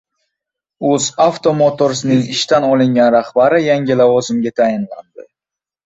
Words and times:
«UzAuto 0.91 1.53
Motors»ning 1.59 2.25
ishdan 2.37 2.67
olingan 2.73 3.15
rahbari 3.19 3.63
yangi 3.69 4.03
lavozimga 4.05 4.57
tayinlandi 4.63 5.33